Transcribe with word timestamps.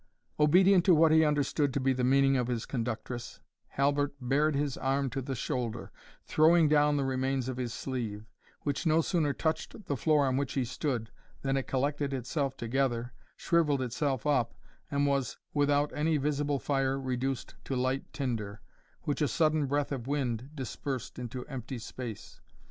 Obedient 0.39 0.83
to 0.85 0.95
what 0.95 1.11
he 1.11 1.23
understood 1.23 1.71
to 1.71 1.79
be 1.79 1.93
the 1.93 2.03
meaning 2.03 2.35
of 2.35 2.47
his 2.47 2.65
conductress, 2.65 3.39
Halbert 3.67 4.15
bared 4.19 4.55
his 4.55 4.75
arm 4.75 5.11
to 5.11 5.21
the 5.21 5.35
shoulder, 5.35 5.91
throwing 6.25 6.67
down 6.67 6.97
the 6.97 7.05
remains 7.05 7.47
of 7.47 7.57
his 7.57 7.71
sleeve, 7.71 8.25
which 8.61 8.87
no 8.87 9.01
sooner 9.01 9.31
touched 9.31 9.85
the 9.85 9.95
floor 9.95 10.25
on 10.25 10.37
which 10.37 10.53
he 10.53 10.65
stood 10.65 11.11
than 11.43 11.55
it 11.55 11.67
collected 11.67 12.13
itself 12.13 12.57
together, 12.57 13.13
shrivelled 13.37 13.83
itself 13.83 14.25
up, 14.25 14.55
and 14.89 15.05
was 15.05 15.37
without 15.53 15.91
any 15.93 16.17
visible 16.17 16.57
fire 16.57 16.99
reduced 16.99 17.53
to 17.63 17.75
light 17.75 18.11
tinder, 18.11 18.59
which 19.03 19.21
a 19.21 19.27
sudden 19.27 19.67
breath 19.67 19.91
of 19.91 20.07
wind 20.07 20.49
dispersed 20.55 21.19
into 21.19 21.45
empty 21.45 21.77
space. 21.77 22.41